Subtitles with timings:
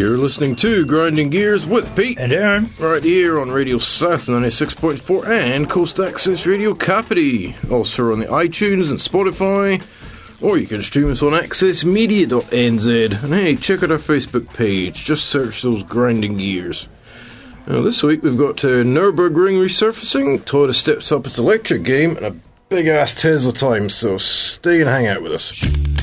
[0.00, 2.18] You're listening to Grinding Gears with Pete.
[2.18, 2.70] And Aaron.
[2.78, 7.54] Right here on Radio South 96.4 and Coast Access Radio Kapiti.
[7.70, 9.82] Also on the iTunes and Spotify.
[10.40, 13.22] Or you can stream us on accessmedia.nz.
[13.22, 15.04] And hey, check out our Facebook page.
[15.04, 16.88] Just search those Grinding Gears.
[17.66, 22.24] Now, this week we've got uh, Nürburgring resurfacing, Toyota steps up its electric game, and
[22.24, 22.36] a
[22.70, 25.99] big ass Tesla time, so stay and hang out with us.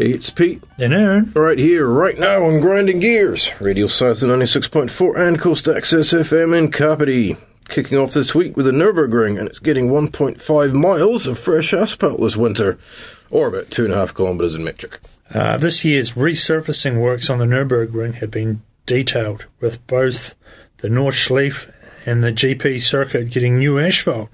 [0.00, 0.62] It's Pete.
[0.78, 3.50] And Aaron, Right here, right now on Grinding Gears.
[3.60, 7.36] Radio South 96.4 and Coast Access FM in Kapiti.
[7.68, 12.20] Kicking off this week with the Nürburgring, and it's getting 1.5 miles of fresh asphalt
[12.20, 12.78] this winter,
[13.28, 15.00] or about 2.5 kilometres in metric.
[15.34, 20.34] uh, this year's resurfacing works on the Nürburgring have been detailed, with both
[20.78, 21.70] the Nordschleife
[22.06, 24.30] and the GP circuit getting new asphalt.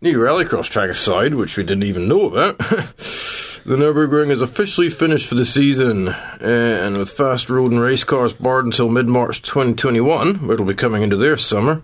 [0.00, 2.60] New rallycross track aside, which we didn't even know about,
[3.66, 8.32] the Nürburgring is officially finished for the season, and with fast road and race cars
[8.32, 11.82] barred until mid March 2021, it'll be coming into their summer.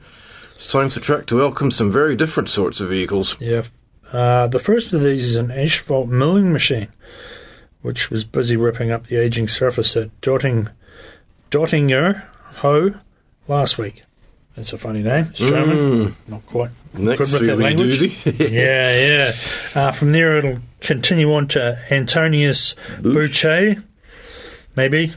[0.55, 3.37] It's time for the track to welcome some very different sorts of vehicles.
[3.41, 3.65] Yeah.
[4.13, 6.87] Uh, the first of these is an asphalt milling machine,
[7.81, 10.69] which was busy ripping up the aging surface at Dotting,
[11.51, 12.23] Dottinger
[12.59, 12.95] Ho
[13.49, 14.05] last week.
[14.55, 15.27] That's a funny name.
[15.31, 16.15] It's German.
[16.29, 18.03] Not quite Next good with that language.
[18.41, 19.33] yeah, yeah.
[19.75, 23.77] Uh, from there, it'll continue on to Antonius Boucher,
[24.77, 25.13] maybe,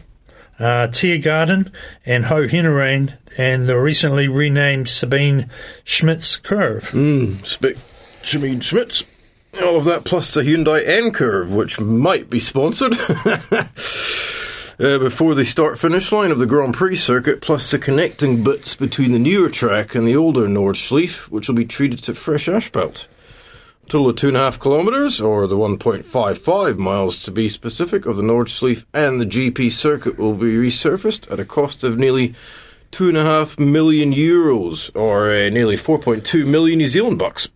[0.60, 1.72] uh, Tiergarten,
[2.06, 5.50] and Ho Henerain, and the recently renamed Sabine
[5.84, 6.90] Schmitz Curve.
[7.44, 7.76] Spec
[8.24, 9.04] Jimmy Schmitz.
[9.62, 12.98] All of that plus the Hyundai N Curve, which might be sponsored.
[14.78, 18.76] Uh, before the start finish line of the Grand Prix circuit, plus the connecting bits
[18.76, 23.08] between the newer track and the older Nordschleife, which will be treated to fresh asphalt.
[23.88, 28.18] Total of two and a half kilometres, or the 1.55 miles to be specific, of
[28.18, 32.34] the Nordschleife and the GP circuit will be resurfaced at a cost of nearly
[32.90, 37.50] two and a half million euros, or uh, nearly 4.2 million New Zealand bucks.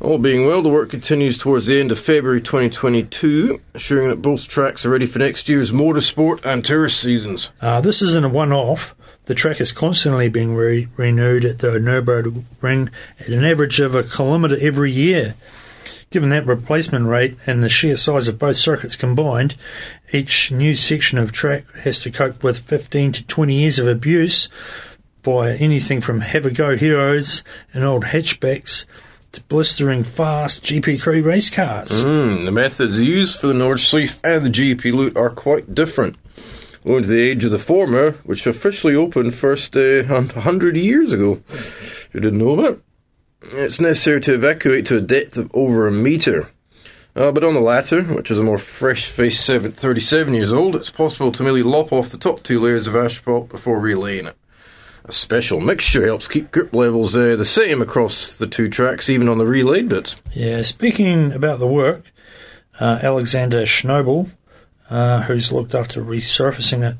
[0.00, 4.48] All being well, the work continues towards the end of February 2022, assuring that both
[4.48, 7.52] tracks are ready for next year's motorsport and tourist seasons.
[7.60, 8.96] Uh, this isn't a one-off.
[9.26, 12.90] The track is constantly being re- renewed at the Nürburgring
[13.20, 15.36] at an average of a kilometre every year.
[16.10, 19.54] Given that replacement rate and the sheer size of both circuits combined,
[20.12, 24.48] each new section of track has to cope with 15 to 20 years of abuse
[25.22, 28.86] by anything from have-a-go heroes and old hatchbacks
[29.30, 32.02] to blistering fast GP3 race cars.
[32.02, 36.16] Hmm, the methods used for the Nordschleife and the GP Loop are quite different.
[36.84, 41.40] Owing to the age of the former, which officially opened first uh, 100 years ago.
[42.12, 42.80] You didn't know that?
[43.42, 46.50] It's necessary to evacuate to a depth of over a metre.
[47.14, 51.30] Uh, but on the latter, which is a more fresh-faced 37 years old, it's possible
[51.32, 54.36] to merely lop off the top two layers of asphalt before relaying it.
[55.04, 59.28] A special mixture helps keep grip levels uh, the same across the two tracks, even
[59.28, 60.16] on the relayed bits.
[60.32, 62.04] Yeah, speaking about the work,
[62.80, 64.30] uh, Alexander Schnobel,
[64.92, 66.96] uh, who's looked after resurfacing it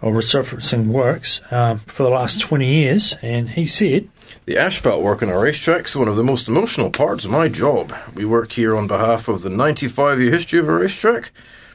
[0.00, 4.08] or resurfacing works um, for the last 20 years, and he said,
[4.46, 7.48] The asphalt work on our racetracks is one of the most emotional parts of my
[7.48, 7.94] job.
[8.14, 11.30] We work here on behalf of the 95 year history of a racetrack.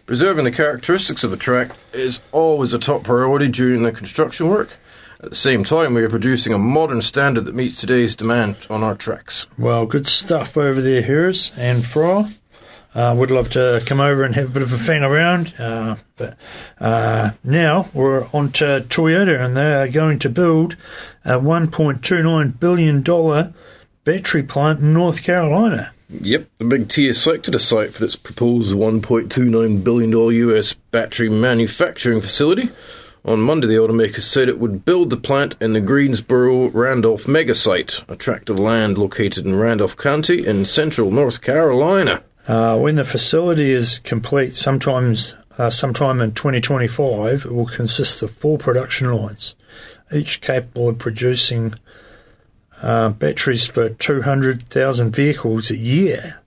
[0.07, 4.71] Preserving the characteristics of the track is always a top priority during the construction work.
[5.19, 8.83] At the same time, we are producing a modern standard that meets today's demand on
[8.83, 9.47] our tracks.
[9.57, 12.31] Well, good stuff over there, Harris and Fry.
[12.95, 15.97] Uh, would love to come over and have a bit of a fan around, uh,
[16.15, 16.37] but
[16.79, 20.77] uh, now we're on to Toyota, and they are going to build
[21.25, 23.53] a $1.29 billion
[24.05, 25.91] battery plant in North Carolina.
[26.09, 31.29] Yep, the Big T has selected a site for its proposed $1.29 billion US battery
[31.29, 32.69] manufacturing facility.
[33.25, 37.55] On Monday, the automaker said it would build the plant in the Greensboro Randolph mega
[37.55, 42.23] site, a tract of land located in Randolph County in central North Carolina.
[42.47, 48.31] Uh, when the facility is complete, sometimes uh, sometime in 2025, it will consist of
[48.31, 49.55] four production lines,
[50.11, 51.73] each capable of producing
[52.81, 56.39] uh, batteries for 200,000 vehicles a year.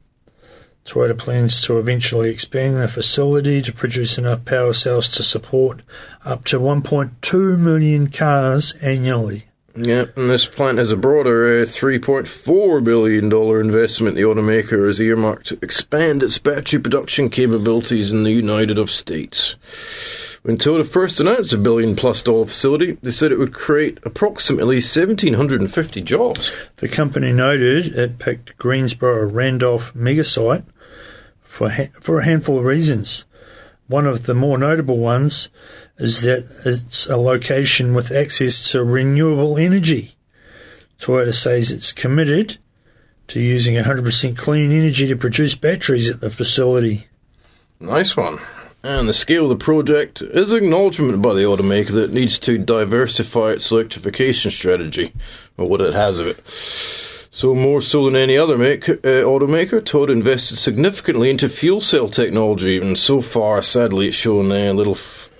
[0.85, 5.81] Toyota plans to eventually expand the facility to produce enough power cells to support
[6.25, 9.45] up to 1.2 million cars annually.
[9.80, 15.47] Yep, and this plant has a broader uh, $3.4 billion investment the automaker has earmarked
[15.47, 19.54] to expand its battery production capabilities in the United States.
[20.42, 24.76] When Toyota first announced a billion plus dollar facility, they said it would create approximately
[24.76, 26.50] 1,750 jobs.
[26.78, 30.64] The company noted it picked Greensboro Randolph megasite
[31.40, 33.26] for ha- for a handful of reasons.
[33.87, 35.50] One of the more notable ones
[35.99, 40.14] is that it's a location with access to renewable energy.
[40.99, 42.59] Toyota says it's committed
[43.28, 47.07] to using 100% clean energy to produce batteries at the facility.
[47.81, 48.38] Nice one.
[48.83, 52.59] And the scale of the project is acknowledgement by the automaker that it needs to
[52.59, 55.12] diversify its electrification strategy,
[55.57, 56.40] or what it has of it.
[57.31, 62.09] So more so than any other make, uh, automaker, Toyota invested significantly into fuel cell
[62.09, 64.97] technology, and so far, sadly, it's shown uh, little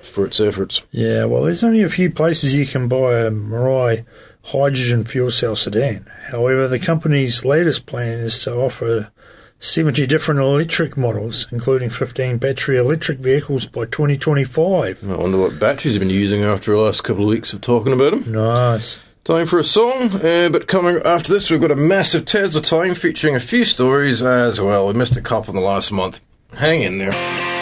[0.09, 0.83] for its efforts.
[0.91, 4.05] Yeah, well, there's only a few places you can buy a Mirai
[4.45, 6.07] hydrogen fuel cell sedan.
[6.31, 9.11] However, the company's latest plan is to offer
[9.59, 15.03] 70 different electric models, including 15 battery electric vehicles by 2025.
[15.09, 17.93] I wonder what batteries you've been using after the last couple of weeks of talking
[17.93, 18.33] about them.
[18.33, 18.99] Nice.
[19.25, 22.95] Time for a song, uh, but coming after this, we've got a massive Tesla time
[22.95, 24.87] featuring a few stories as well.
[24.87, 26.21] We missed a couple in the last month.
[26.55, 27.58] Hang in there.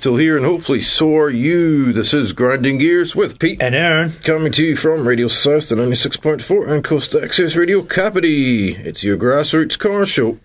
[0.00, 1.92] Still here, and hopefully so are you.
[1.92, 3.62] This is Grinding Gears with Pete.
[3.62, 8.76] And Aaron, Coming to you from Radio South, the 96.4 and Coast Access Radio Kapiti.
[8.76, 10.38] It's your grassroots car show.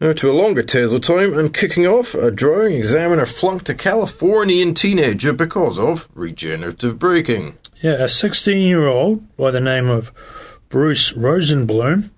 [0.00, 4.72] Now to a longer Tesla time and kicking off, a drawing examiner flunked a Californian
[4.72, 7.58] teenager because of regenerative braking.
[7.82, 10.10] yeah, a 16 year old by the name of
[10.70, 12.08] Bruce Rosenblum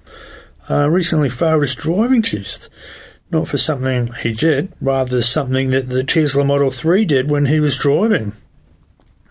[0.70, 2.68] uh, recently failed his driving test.
[3.34, 7.58] Not for something he did, rather something that the Tesla Model 3 did when he
[7.58, 8.32] was driving.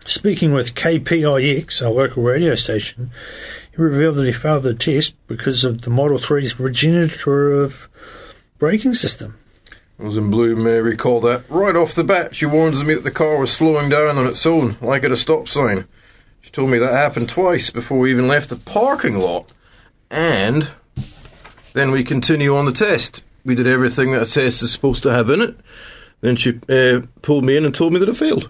[0.04, 3.12] Speaking with KPIX, a local radio station,
[3.72, 7.88] he revealed that he failed the test because of the Model 3's regenerative
[8.60, 9.38] braking system.
[9.98, 12.36] Rosenblum may recall that right off the bat.
[12.36, 15.16] She warns me that the car was slowing down on its own, like at a
[15.16, 15.88] stop sign.
[16.42, 19.50] She told me that happened twice before we even left the parking lot.
[20.12, 20.72] And
[21.72, 23.24] Then we continue on the test.
[23.46, 25.56] We did everything that a test is supposed to have in it.
[26.22, 28.50] Then she uh, pulled me in and told me that it failed.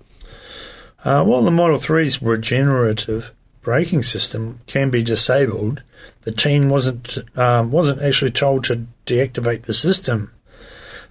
[1.03, 3.31] Uh, while the Model 3's regenerative
[3.61, 5.81] braking system can be disabled,
[6.21, 10.31] the team wasn't um, wasn't actually told to deactivate the system.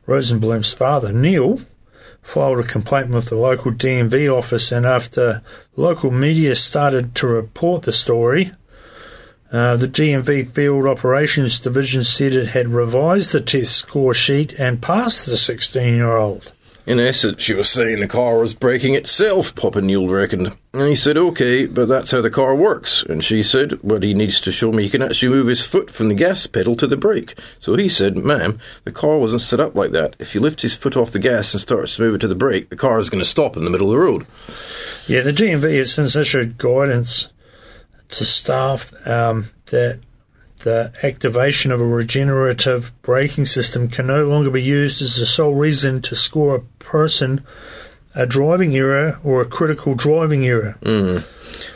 [0.07, 1.61] Rosenblum's father, Neil,
[2.23, 5.43] filed a complaint with the local DMV office, and after
[5.77, 8.53] local media started to report the story,
[9.53, 14.81] uh, the DMV Field Operations Division said it had revised the test score sheet and
[14.81, 16.53] passed the 16 year old.
[16.85, 20.57] In essence, she was saying the car was braking itself, Papa Neil reckoned.
[20.73, 23.05] And he said, okay, but that's how the car works.
[23.05, 25.93] And she said, well, he needs to show me he can actually move his foot
[25.93, 27.39] from the gas pedal to the brake.
[27.61, 30.17] So he said, ma'am, the car wasn't set up like that.
[30.19, 32.35] If you lift his foot off the gas and starts to move it to the
[32.35, 34.27] brake, the car is going to stop in the middle of the road.
[35.07, 37.29] Yeah, the DMV has since issued guidance
[38.13, 40.01] to staff um, that
[40.59, 45.55] the activation of a regenerative braking system can no longer be used as the sole
[45.55, 47.45] reason to score a person
[48.15, 50.77] a driving error or a critical driving error.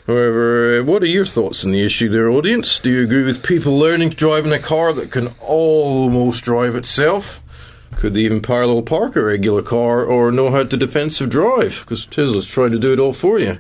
[0.06, 2.78] However, uh, what are your thoughts on the issue there, audience?
[2.78, 6.76] Do you agree with people learning to drive in a car that can almost drive
[6.76, 7.42] itself?
[7.96, 11.80] Could they even parallel park a regular car or know how to defensive drive?
[11.80, 13.58] Because Tesla's trying to do it all for you.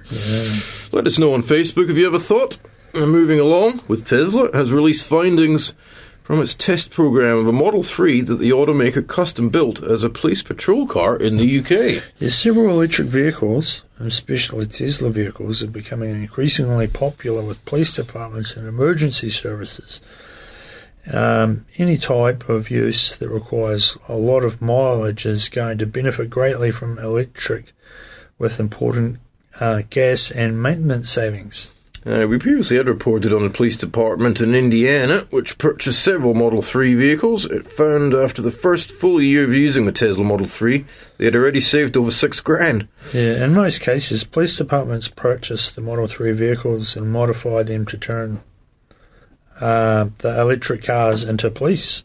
[0.92, 2.58] Let us know on Facebook if you have a thought.
[2.92, 5.74] And moving along with Tesla, has released findings
[6.22, 10.10] from its test program of a Model 3 that the automaker custom built as a
[10.10, 12.02] police patrol car in the UK.
[12.18, 18.56] There's several electric vehicles, and especially Tesla vehicles, are becoming increasingly popular with police departments
[18.56, 20.00] and emergency services.
[21.12, 26.30] Um, any type of use that requires a lot of mileage is going to benefit
[26.30, 27.72] greatly from electric,
[28.38, 29.18] with important
[29.60, 31.68] uh, gas and maintenance savings.
[32.06, 36.62] Uh, we previously had reported on a police department in Indiana which purchased several Model
[36.62, 37.46] 3 vehicles.
[37.46, 40.84] It found after the first full year of using the Tesla Model 3,
[41.18, 42.86] they had already saved over six grand.
[43.12, 47.98] Yeah, in most cases, police departments purchase the Model 3 vehicles and modify them to
[47.98, 48.40] turn
[49.60, 52.02] uh, the electric cars into police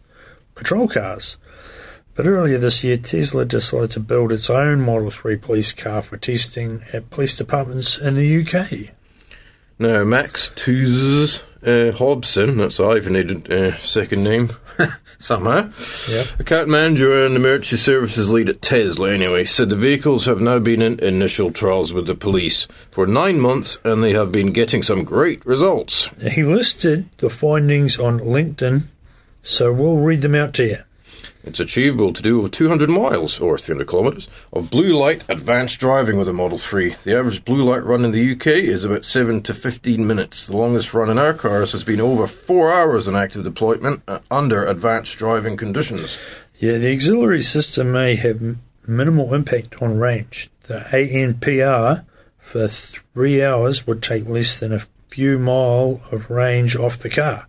[0.56, 1.38] patrol cars.
[2.16, 6.18] But earlier this year, Tesla decided to build its own Model 3 police car for
[6.18, 8.94] testing at police departments in the UK.
[9.82, 14.52] Now, Max Tooze uh, Hobson, that's a hyphenated uh, second name,
[15.18, 15.72] somehow.
[16.08, 16.40] Yep.
[16.40, 20.84] Account manager and emergency services lead at Tesla, anyway, said the vehicles have now been
[20.84, 25.04] in initial trials with the police for nine months and they have been getting some
[25.04, 26.12] great results.
[26.30, 28.84] He listed the findings on LinkedIn,
[29.42, 30.78] so we'll read them out to you.
[31.44, 36.18] It's achievable to do over 200 miles, or 300 kilometres, of blue light advanced driving
[36.18, 36.96] with a Model 3.
[37.04, 40.48] The average blue light run in the UK is about 7 to 15 minutes.
[40.48, 44.20] The longest run in our cars has been over 4 hours in active deployment uh,
[44.30, 46.18] under advanced driving conditions.
[46.60, 50.50] Yeah, the auxiliary system may have minimal impact on range.
[50.64, 52.06] The ANPR
[52.38, 57.48] for three hours would take less than a few mile of range off the car.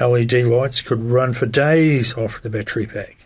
[0.00, 3.16] LED lights could run for days off the battery pack.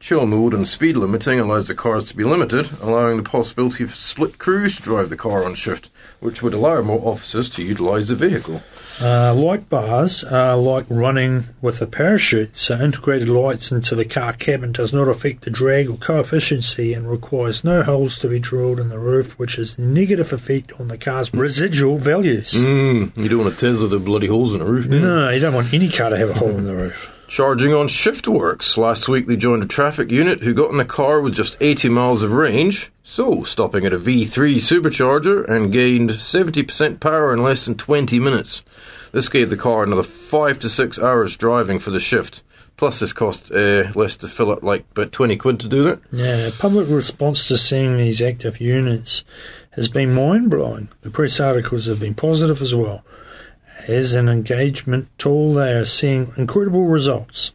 [0.00, 3.94] Chill mode and speed limiting allows the cars to be limited, allowing the possibility of
[3.94, 8.08] split crews to drive the car on shift, which would allow more officers to utilise
[8.08, 8.62] the vehicle.
[9.00, 14.32] Uh, light bars are like running with a parachute, so integrated lights into the car
[14.32, 18.80] cabin does not affect the drag or coefficiency and requires no holes to be drilled
[18.80, 22.54] in the roof, which has the negative effect on the car's residual values.
[22.54, 25.02] Mm, you don't want to with the bloody holes in the roof, do you?
[25.02, 27.12] No, you don't want any car to have a hole in the roof.
[27.28, 28.78] Charging on shift works.
[28.78, 31.90] Last week they joined a traffic unit who got in a car with just 80
[31.90, 37.66] miles of range, so stopping at a V3 supercharger and gained 70% power in less
[37.66, 38.62] than 20 minutes.
[39.12, 42.42] This gave the car another 5 to 6 hours driving for the shift.
[42.78, 46.00] Plus, this cost uh, less to fill up, like about 20 quid to do that.
[46.10, 49.22] Yeah, public response to seeing these active units
[49.72, 50.88] has been mind blowing.
[51.02, 53.04] The press articles have been positive as well.
[53.86, 57.52] As an engagement tool, they are seeing incredible results.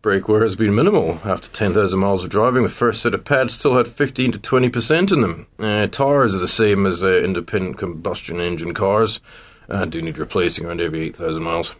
[0.00, 1.18] Brake wear has been minimal.
[1.24, 5.12] After 10,000 miles of driving, the first set of pads still had 15 to 20%
[5.12, 5.46] in them.
[5.58, 9.20] Uh, tires are the same as uh, independent combustion engine cars
[9.68, 11.74] and do need replacing around every 8,000 miles.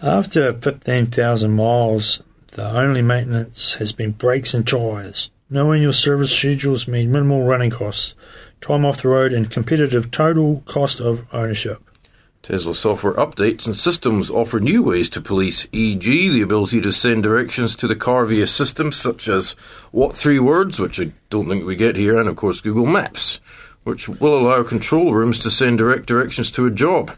[0.00, 5.30] After 15,000 miles, the only maintenance has been brakes and tyres.
[5.50, 8.14] Knowing your service schedules mean minimal running costs,
[8.60, 11.82] time off the road, and competitive total cost of ownership.
[12.42, 17.22] Tesla software updates and systems offer new ways to police, e.g., the ability to send
[17.22, 19.52] directions to the car via systems such as
[19.92, 23.38] What Three Words, which I don't think we get here, and of course Google Maps,
[23.84, 27.12] which will allow control rooms to send direct directions to a job.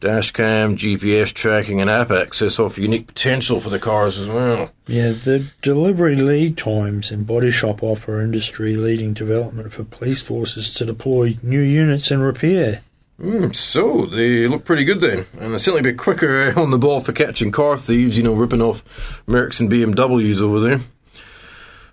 [0.00, 4.72] Dashcam, GPS tracking, and app access offer unique potential for the cars as well.
[4.88, 10.74] Yeah, the delivery lead times and body shop offer industry leading development for police forces
[10.74, 12.82] to deploy new units and repair.
[13.20, 16.70] Mm, so they look pretty good then, and they're certainly a bit quicker uh, on
[16.70, 18.16] the ball for catching car thieves.
[18.16, 18.84] You know, ripping off
[19.26, 20.80] Mercs and BMWs over there.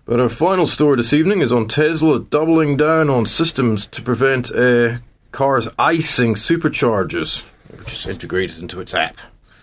[0.06, 4.52] But our final story this evening is on Tesla doubling down on systems to prevent
[4.52, 4.98] uh,
[5.32, 9.18] cars icing superchargers, which is integrated into its app.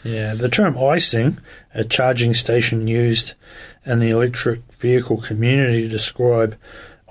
[0.04, 1.38] Yeah, the term icing,
[1.74, 3.34] a charging station used
[3.84, 6.56] in the electric vehicle community to describe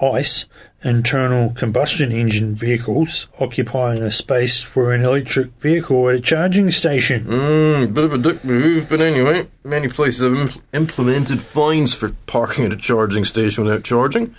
[0.02, 0.46] ICE,
[0.88, 7.26] internal combustion engine vehicles, occupying a space for an electric vehicle at a charging station.
[7.26, 12.10] Mm, bit of a dick move, but anyway, many places have impl- implemented fines for
[12.26, 14.34] parking at a charging station without charging,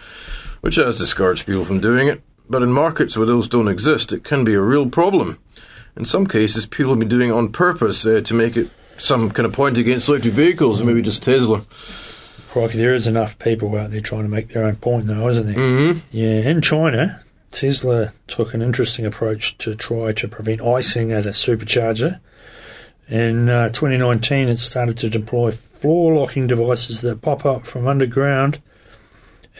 [0.62, 2.22] which has discouraged people from doing it.
[2.50, 5.38] But in markets where those don't exist, it can be a real problem.
[5.96, 9.30] In some cases, people have been doing it on purpose uh, to make it some
[9.30, 11.62] kind of point against electric vehicles, maybe just Tesla.
[12.50, 15.46] Crikey, there is enough people out there trying to make their own point, though, isn't
[15.46, 15.54] there?
[15.54, 15.98] Mm-hmm.
[16.10, 21.30] Yeah, in China, Tesla took an interesting approach to try to prevent icing at a
[21.30, 22.20] supercharger.
[23.08, 28.60] In uh, 2019, it started to deploy floor locking devices that pop up from underground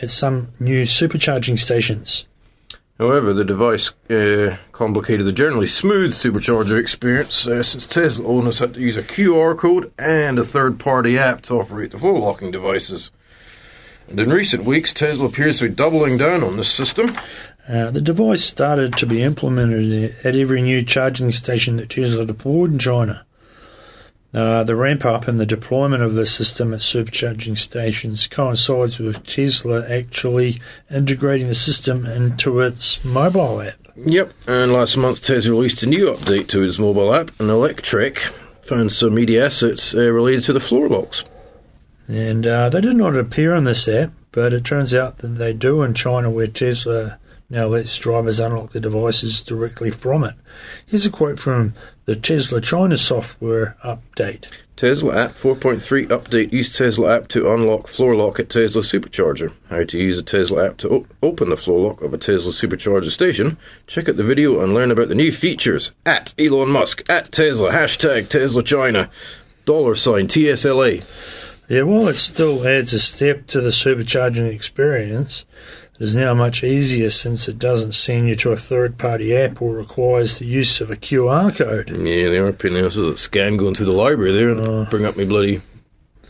[0.00, 2.24] at some new supercharging stations.
[2.98, 8.74] However, the device uh, complicated the generally smooth supercharger experience uh, since Tesla owners had
[8.74, 12.50] to use a QR code and a third party app to operate the floor locking
[12.50, 13.12] devices.
[14.08, 17.16] And in recent weeks, Tesla appears to be doubling down on this system.
[17.68, 22.72] Uh, the device started to be implemented at every new charging station that Tesla deployed
[22.72, 23.24] in China.
[24.34, 29.26] Uh, the ramp up and the deployment of the system at supercharging stations coincides with
[29.26, 30.60] Tesla actually
[30.90, 33.88] integrating the system into its mobile app.
[33.96, 38.18] Yep, and last month Tesla released a new update to its mobile app, and Electrek
[38.62, 41.24] found some media assets uh, related to the floor locks.
[42.06, 45.54] And uh, they did not appear on this app, but it turns out that they
[45.54, 50.34] do in China, where Tesla now lets drivers unlock the devices directly from it.
[50.86, 51.72] Here's a quote from
[52.08, 54.46] the Tesla China software update.
[54.76, 59.52] Tesla app 4.3 update use Tesla app to unlock floor lock at Tesla supercharger.
[59.68, 62.52] How to use a Tesla app to op- open the floor lock of a Tesla
[62.52, 63.58] supercharger station.
[63.86, 67.72] Check out the video and learn about the new features at Elon Musk, at Tesla,
[67.72, 69.10] hashtag Tesla China,
[69.66, 71.04] dollar sign TSLA.
[71.68, 75.44] Yeah, well, it still adds a step to the supercharging experience,
[75.98, 79.60] it is now much easier since it doesn't send you to a third party app
[79.60, 81.90] or requires the use of a QR code.
[81.90, 84.84] Yeah, they are pinning us with a scan going through the library there and Uh.
[84.90, 85.60] bring up my bloody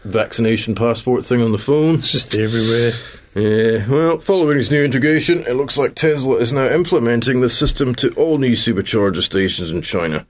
[0.05, 1.97] vaccination passport thing on the phone.
[1.97, 2.93] It's just everywhere.
[3.35, 7.95] Yeah, well, following its new integration, it looks like Tesla is now implementing the system
[7.97, 10.27] to all new supercharger stations in China.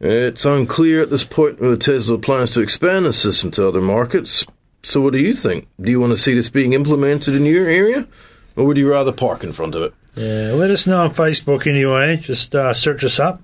[0.00, 4.44] It's unclear at this point whether Tesla plans to expand the system to other markets.
[4.82, 5.68] So, what do you think?
[5.80, 8.06] Do you want to see this being implemented in your area,
[8.56, 9.94] or would you rather park in front of it?
[10.14, 12.16] Yeah, let us know on Facebook anyway.
[12.16, 13.42] Just uh, search us up.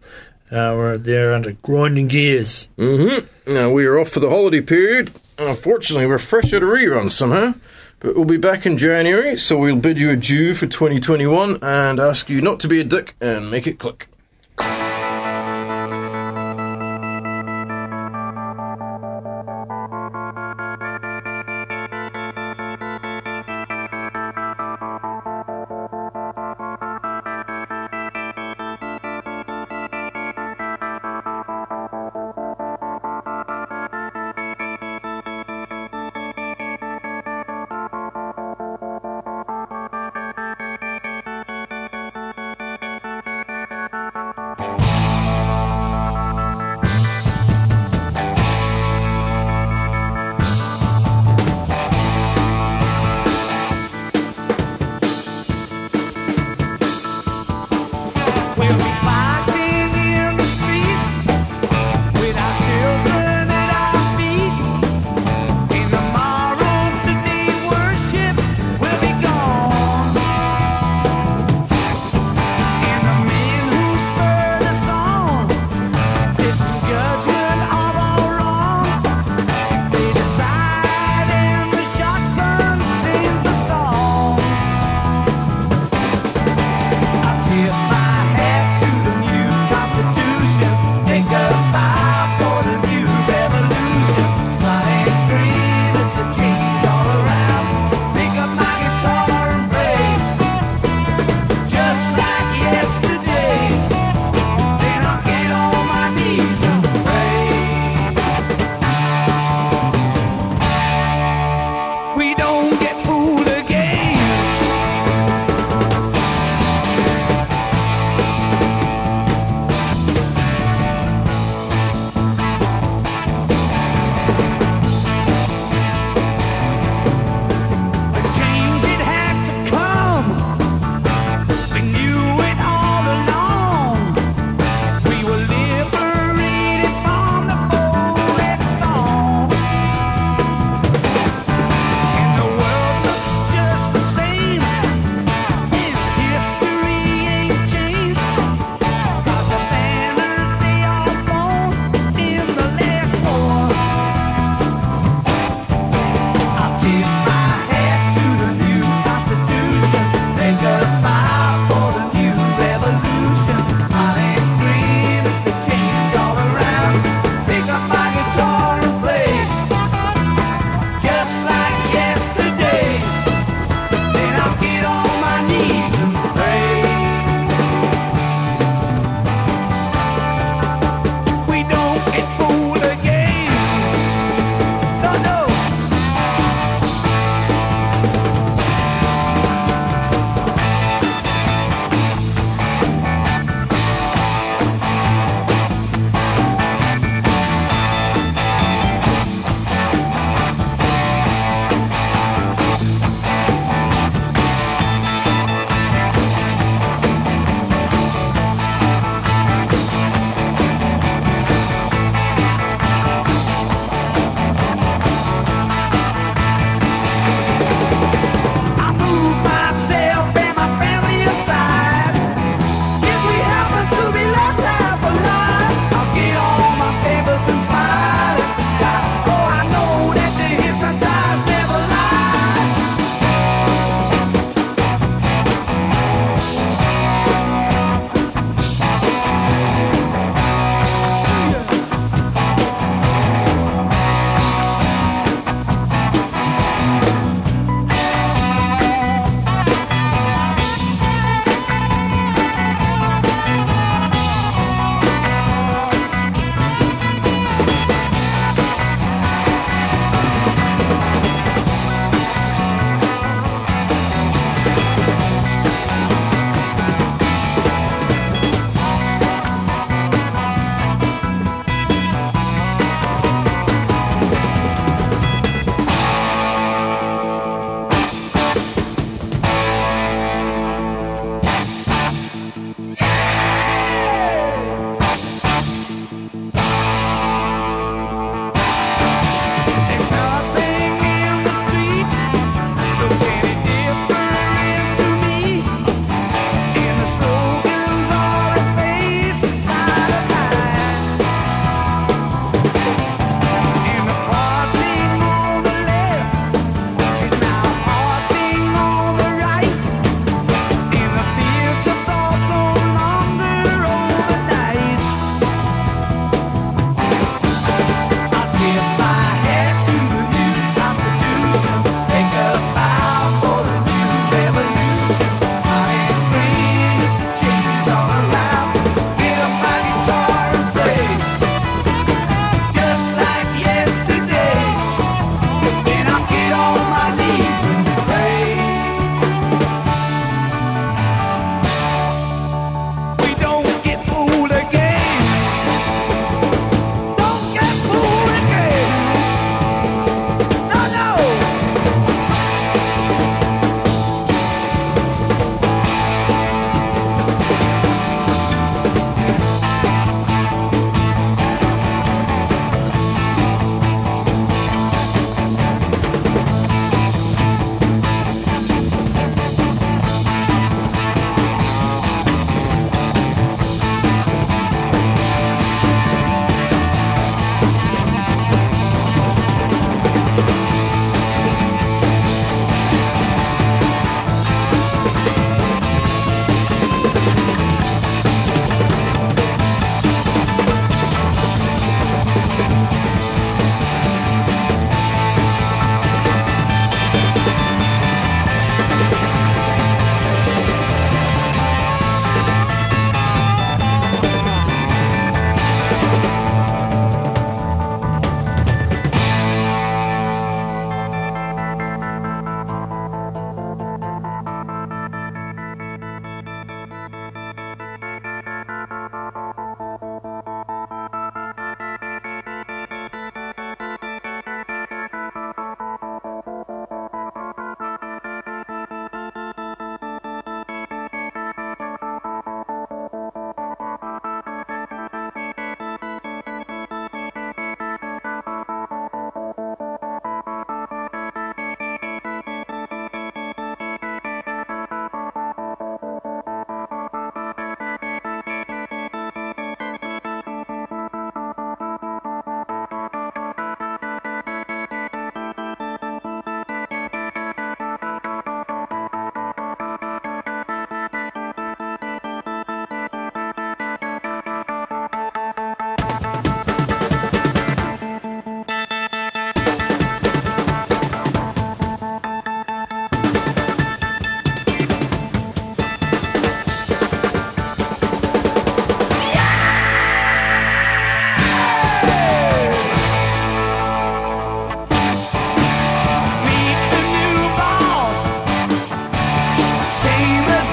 [0.51, 2.69] Uh, we're there under Grinding Gears.
[2.79, 3.53] Mm-hmm.
[3.53, 5.13] Now we are off for the holiday period.
[5.39, 7.55] Unfortunately, we're fresh out of reruns somehow,
[8.01, 12.29] but we'll be back in January, so we'll bid you adieu for 2021 and ask
[12.29, 14.09] you not to be a dick and make it click.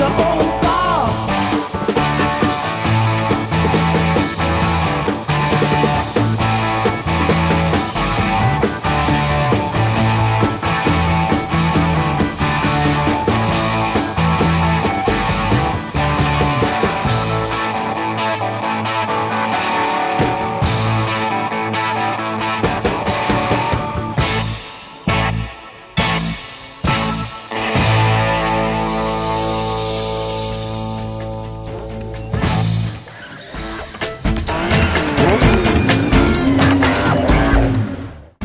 [0.07, 0.44] Oh.